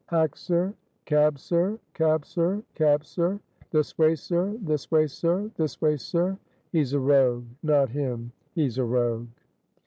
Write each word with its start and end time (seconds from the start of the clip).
Hack, 0.07 0.35
sir?" 0.35 0.73
"Cab, 1.05 1.37
sir? 1.37 1.77
Cab, 1.93 2.25
sir? 2.25 2.63
Cab, 2.73 3.05
sir?" 3.05 3.39
"This 3.69 3.99
way, 3.99 4.15
sir! 4.15 4.57
This 4.59 4.89
way, 4.89 5.05
sir! 5.05 5.51
This 5.57 5.79
way, 5.79 5.95
sir!" 5.95 6.39
"He's 6.71 6.93
a 6.93 6.99
rogue! 6.99 7.45
Not 7.61 7.89
him! 7.91 8.31
he's 8.55 8.79
a 8.79 8.83
rogue!" 8.83 9.27